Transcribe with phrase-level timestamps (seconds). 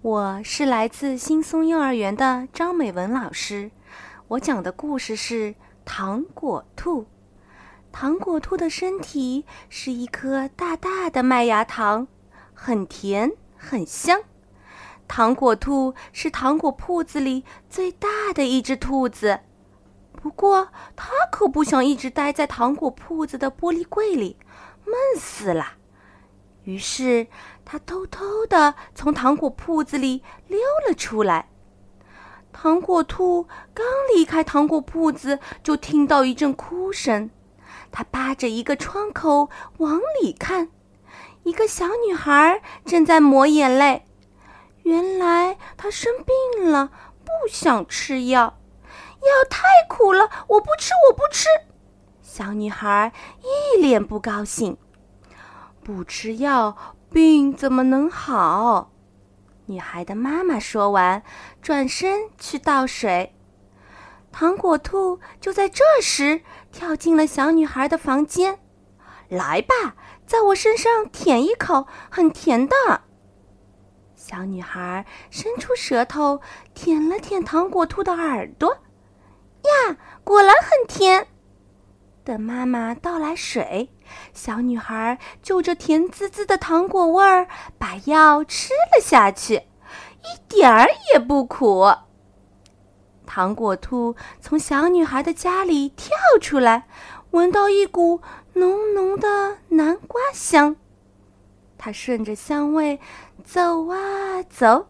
[0.00, 3.72] 我是来自新松幼儿园的张美文老师，
[4.28, 7.04] 我讲的故事是糖果兔。
[7.90, 12.06] 糖果兔的身体是一颗大大的麦芽糖，
[12.54, 14.20] 很甜很香。
[15.08, 19.40] 糖果兔是糖果铺子里最大的一只兔子，
[20.12, 24.36] 不过它可不想一直待在糖果铺子的玻璃柜里，
[24.84, 25.77] 闷死了。
[26.68, 27.26] 于是。
[27.70, 31.50] 他偷偷地从糖果铺子里溜了出来。
[32.50, 37.28] 糖果兔刚离开糖果铺子，就听到一阵哭声。
[37.92, 40.70] 他扒着一个窗口往里看，
[41.42, 44.06] 一个小女孩正在抹眼泪。
[44.82, 46.90] 原来她生病了，
[47.22, 48.58] 不想吃药。
[49.20, 51.48] 药太苦了，我不吃，我不吃。
[52.22, 53.12] 小女孩
[53.42, 54.78] 一脸不高兴。
[55.88, 56.76] 不吃药。
[57.10, 58.92] 病怎么能好？
[59.64, 61.22] 女孩的妈妈说完，
[61.62, 63.34] 转身去倒水。
[64.30, 68.58] 糖果兔就在这时跳进了小女孩的房间。
[69.30, 69.96] 来吧，
[70.26, 72.76] 在我身上舔一口，很甜的。
[74.14, 76.42] 小女孩伸出舌头
[76.74, 78.70] 舔了舔糖果兔的耳朵，
[79.62, 81.26] 呀，果然很甜。
[82.24, 83.90] 等妈妈倒来水，
[84.32, 91.86] 小女孩就着甜滋滋的糖果味儿，把药吃了下去，一点儿也不苦。
[93.26, 96.08] 糖果兔从小女孩的家里跳
[96.40, 96.86] 出来，
[97.32, 98.20] 闻到一股
[98.54, 100.76] 浓浓的南瓜香。
[101.76, 102.98] 它顺着香味
[103.44, 104.86] 走啊走，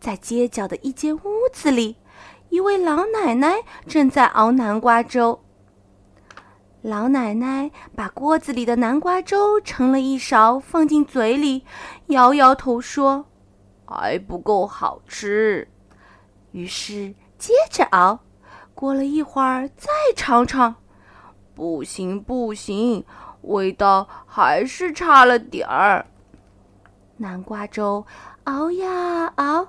[0.00, 1.20] 在街角的一间屋
[1.52, 1.96] 子里，
[2.48, 5.40] 一位老奶奶正在熬南瓜粥。
[6.82, 11.64] 老奶奶把锅子里的南瓜粥盛了一勺，放进嘴里，
[12.06, 13.26] 摇摇头说
[13.86, 15.68] ：“还不够好吃。”
[16.50, 18.18] 于是接着熬。
[18.74, 20.74] 过了一会儿，再尝尝，
[21.54, 23.04] 不行不行，
[23.42, 26.04] 味道还是差了点儿。
[27.18, 28.04] 南瓜粥
[28.42, 29.68] 熬呀熬，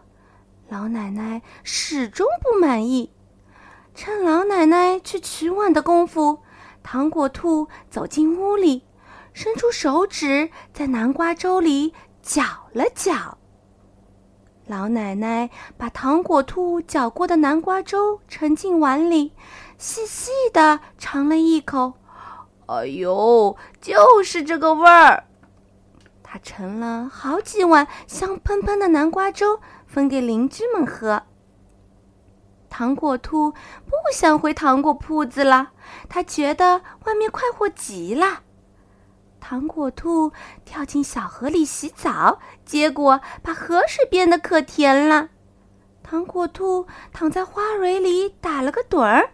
[0.68, 3.12] 老奶奶始终不满意。
[3.94, 6.40] 趁老奶奶去取碗的功夫。
[6.83, 8.83] 糖果兔走进屋里，
[9.33, 13.38] 伸出手指在南瓜粥里搅了搅。
[14.67, 19.33] 老奶奶把糖果兔搅过的南瓜粥盛进碗里，
[19.77, 21.93] 细细的尝了一口，
[22.67, 25.25] 哎呦，就是这个味儿！
[26.22, 31.23] 她盛了好几碗香喷喷的南瓜粥，分给邻居们喝。
[32.75, 35.73] 糖果兔不想回糖果铺子了，
[36.09, 38.39] 他觉得外面快活极了。
[39.39, 40.31] 糖果兔
[40.66, 45.29] 跳进小河里洗澡，结果把河水变得可甜了。
[46.01, 49.29] 糖果兔躺在花蕊里打了个盹儿，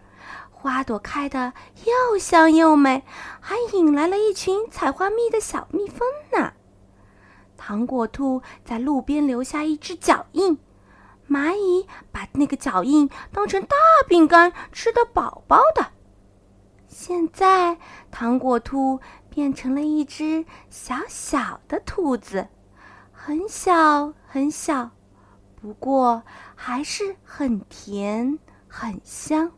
[0.50, 1.54] 花朵开得
[1.86, 3.04] 又香又美，
[3.40, 6.52] 还引来了一群采花蜜的小蜜蜂呢。
[7.56, 10.58] 糖果兔在路边留下一只脚印。
[11.30, 13.76] 蚂蚁把那个脚印当成大
[14.08, 15.86] 饼干，吃的饱饱的。
[16.88, 17.78] 现在，
[18.10, 18.98] 糖果兔
[19.28, 22.48] 变成了一只小小的兔子，
[23.12, 24.90] 很小很小，
[25.54, 26.24] 不过
[26.56, 29.52] 还是很甜很香。